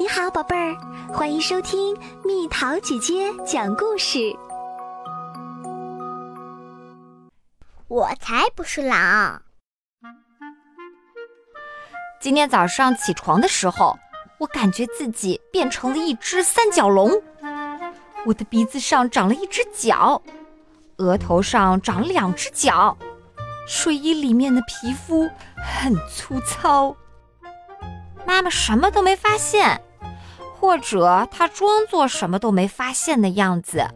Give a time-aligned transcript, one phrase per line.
[0.00, 0.76] 你好，宝贝儿，
[1.12, 4.32] 欢迎收听蜜桃姐姐讲故事。
[7.88, 9.42] 我才不是狼！
[12.20, 13.98] 今天早上起床的时候，
[14.38, 17.10] 我感觉自己变成了一只三角龙。
[18.24, 20.22] 我的鼻子上长了一只角，
[20.98, 22.96] 额头上长了两只角，
[23.66, 26.94] 睡衣里面的皮肤很粗糙。
[28.24, 29.82] 妈妈什么都没发现。
[30.60, 33.86] 或者他装作什么都没发现的样子，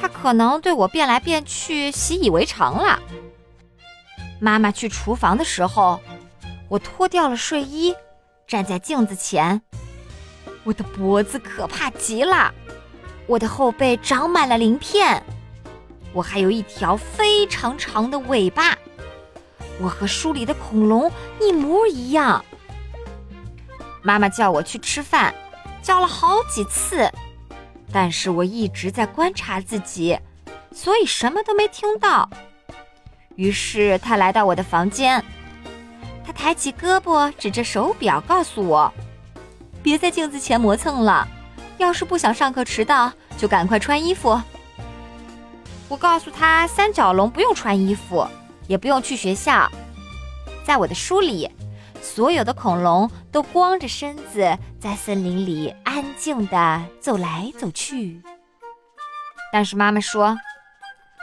[0.00, 3.00] 他可能对我变来变去习以为常了。
[4.40, 5.98] 妈妈去厨房的时候，
[6.68, 7.94] 我脱掉了睡衣，
[8.46, 9.62] 站在镜子前。
[10.64, 12.52] 我的脖子可怕极了，
[13.26, 15.22] 我的后背长满了鳞片，
[16.12, 18.76] 我还有一条非常长的尾巴，
[19.80, 22.44] 我和书里的恐龙一模一样。
[24.02, 25.34] 妈妈叫我去吃饭，
[25.82, 27.10] 叫了好几次，
[27.92, 30.18] 但是我一直在观察自己，
[30.72, 32.28] 所以什么都没听到。
[33.36, 35.24] 于是他来到我的房间，
[36.24, 38.92] 他抬起胳膊指着手表，告诉我
[39.82, 41.26] ：“别在镜子前磨蹭了，
[41.76, 44.40] 要是不想上课迟到，就赶快穿衣服。”
[45.88, 48.26] 我告诉他：“三角龙不用穿衣服，
[48.66, 49.70] 也不用去学校，
[50.64, 51.50] 在我的书里。”
[52.00, 58.20] 所有的恐龙都光着身子在森林里安静地走来走去。
[59.52, 60.36] 但是妈妈说，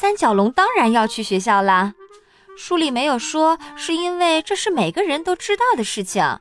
[0.00, 1.94] 三角龙当然要去学校啦。
[2.56, 6.38] 书里没有说是因为这是每个人都知道的事情，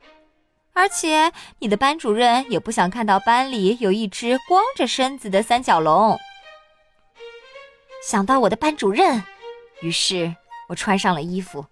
[0.74, 6.18] 而且你的班主任也不想看到班里有一只光着身子的三角龙。
[8.08, 9.24] 想到我的班主任，
[9.82, 10.36] 于是
[10.70, 11.66] 我穿上了衣服。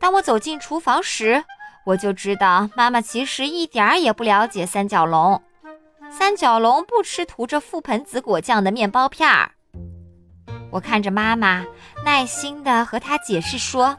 [0.00, 1.44] 当我走进厨房时，
[1.84, 5.42] 我就知道妈妈其实一点儿也不了解三角龙。
[6.10, 9.52] 三角龙不吃涂着覆盆子果酱的面包片儿。
[10.70, 11.64] 我看着妈妈，
[12.04, 13.96] 耐心地和她解释说：“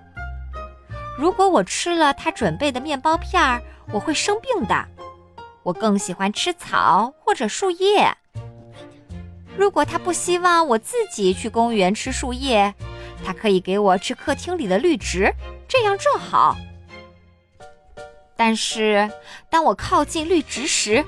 [1.18, 3.62] 如果我吃了她准备的面包片儿，
[3.92, 4.88] 我会生病的。
[5.64, 8.16] 我更喜欢吃草或者树叶。
[9.58, 12.74] 如果她不希望我自己去公园吃树叶，
[13.24, 15.34] 她可以给我吃客厅里的绿植。”
[15.70, 16.58] 这样正好。
[18.36, 19.10] 但是
[19.50, 21.06] 当我靠近绿植时，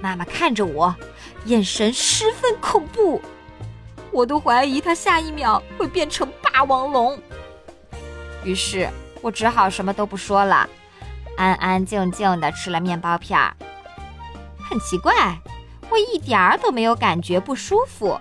[0.00, 0.94] 妈妈看着我，
[1.44, 3.20] 眼神十分恐怖，
[4.10, 7.20] 我都怀疑她下一秒会变成霸王龙。
[8.44, 8.88] 于是
[9.20, 10.68] 我只好什么都不说了，
[11.36, 13.54] 安安静静的吃了面包片儿。
[14.58, 15.38] 很奇怪，
[15.90, 18.18] 我一点儿都没有感觉不舒服。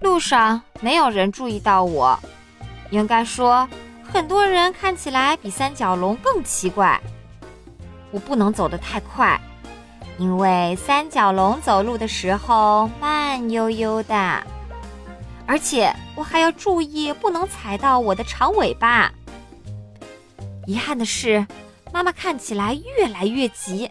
[0.00, 2.18] 路上没有人注意到我。
[2.90, 3.68] 应该说，
[4.04, 7.00] 很多人看起来比三角龙更奇怪。
[8.12, 9.38] 我不能走得太快，
[10.16, 14.42] 因为三角龙走路的时候慢悠悠的，
[15.44, 19.12] 而且我还要注意不能踩到我的长尾巴。
[20.66, 21.44] 遗憾的是，
[21.92, 23.90] 妈妈看起来越来越急。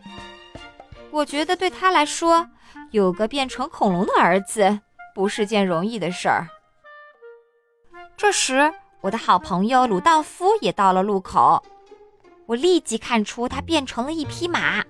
[1.11, 2.47] 我觉得对她来说，
[2.91, 4.79] 有个变成恐龙的儿子
[5.13, 6.47] 不是件容易的事儿。
[8.17, 8.73] 这时。
[9.05, 11.61] 我的好朋友鲁道夫也到了路口，
[12.47, 14.83] 我立即看出他变成了一匹马。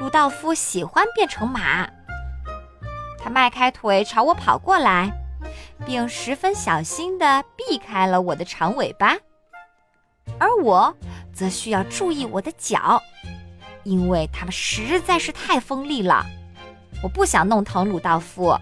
[0.00, 1.88] 鲁道夫喜欢变成马，
[3.20, 5.08] 他迈开腿朝我跑过来，
[5.86, 9.16] 并十分小心地避开了我的长尾巴，
[10.40, 10.92] 而我
[11.32, 13.00] 则需要注意我的脚，
[13.84, 16.26] 因为它们实在是太锋利了。
[17.04, 18.58] 我不想弄疼鲁道夫。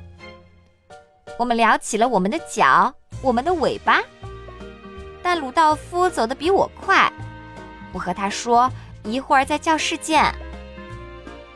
[1.38, 4.02] 我们聊起了我们的脚，我们的尾巴。
[5.32, 7.08] 但鲁道夫走得比我快，
[7.92, 8.68] 我和他说
[9.04, 10.24] 一会儿在教室见。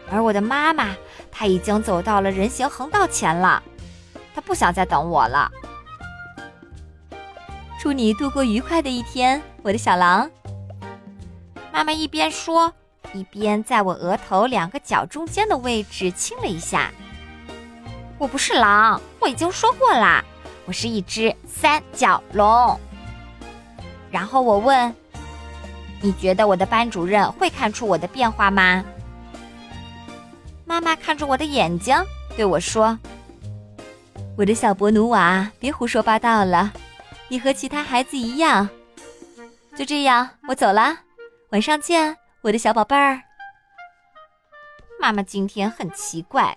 [0.08, 0.94] 而我的妈妈，
[1.32, 3.60] 她已经走到了人行横道前了，
[4.32, 5.50] 她不想再等我了。
[7.80, 10.30] 祝你度过愉快的一天，我的小狼。
[11.72, 12.72] 妈妈一边说，
[13.12, 16.92] 一边在我额头两个角中间的位置亲了一下。
[18.18, 20.24] 我不是狼，我已经说过啦，
[20.64, 22.78] 我是一只三角龙。
[24.14, 24.94] 然后我问
[26.00, 28.84] ：“你觉得我的班主任会看出我的变化吗？”
[30.64, 31.92] 妈妈看着我的眼睛
[32.36, 32.96] 对我说
[34.38, 36.72] ：“我的小伯努瓦，别胡说八道了，
[37.26, 38.68] 你和其他孩子一样。”
[39.74, 40.96] 就这样，我走了，
[41.50, 43.20] 晚上见，我的小宝贝儿。
[45.00, 46.54] 妈妈今天很奇怪。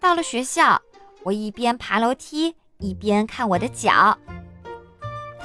[0.00, 0.80] 到了学校，
[1.22, 4.16] 我一边爬楼梯一边看我的脚。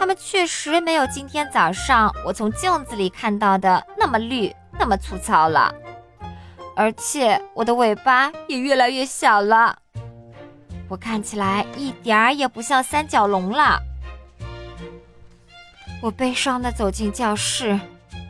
[0.02, 5.72] 它们确实没有今天早上我从镜子里看到的那么绿、那么粗糙了，
[6.76, 9.78] 而且我的尾巴也越来越小了，
[10.90, 13.80] 我看起来一点儿也不像三角龙了。
[16.02, 17.80] 我悲伤地走进教室，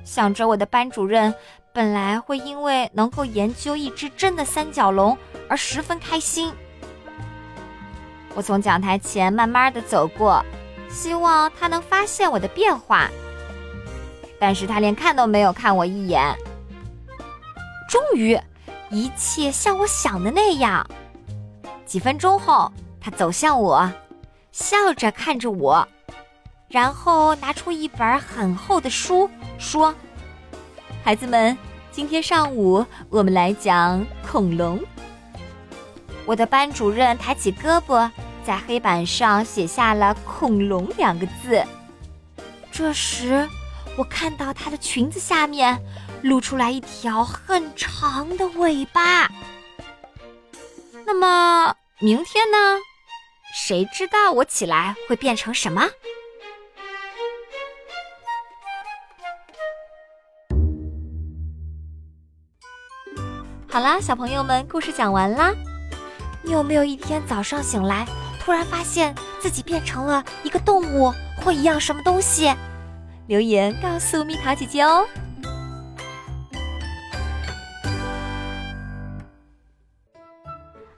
[0.03, 1.33] 想着我的班主任
[1.71, 6.53] 本来会因为能够研究一只真的三角龙而十分开心。
[8.35, 10.45] 我从讲台前慢慢地走过，
[10.92, 13.10] 希望他能发现我的变化，
[14.40, 16.36] 但是他连看都没有看我一眼。
[17.90, 18.40] 终于，
[18.90, 20.86] 一切像我想的那样。
[21.86, 23.92] 几分钟后，他走向我，
[24.52, 25.88] 笑着看着我。
[26.70, 29.30] 然后拿出一本很厚的书，
[29.60, 29.94] 说
[31.04, 31.58] ：“孩子们，
[31.92, 34.80] 今天上午我们来讲恐龙。”
[36.26, 38.10] 我的班主任抬起胳膊，
[38.46, 41.64] 在黑板上写下了“恐龙”两个字。
[42.72, 43.48] 这时，
[43.98, 45.82] 我看到她的裙子下面
[46.22, 49.30] 露出来一条很长的尾巴。
[51.06, 52.80] 那么明天呢？
[53.54, 55.90] 谁知道我起来会变成什么？
[63.70, 65.54] 好啦，小朋友们，故事讲完啦。
[66.44, 68.06] 你有没有一天早上醒来，
[68.44, 72.52] 突然发现自己变成了一个动物或一样什么东西？
[73.28, 75.06] 留言告诉蜜桃姐姐哦。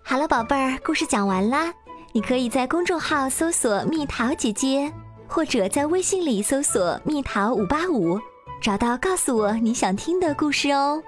[0.02, 1.72] 好了，宝贝儿，故事讲完啦。
[2.14, 4.92] 你可以在公众号搜索“蜜桃姐姐”，
[5.28, 8.20] 或者在微信里搜索“蜜桃五八五”，
[8.62, 11.04] 找到告诉我你想听的故事哦。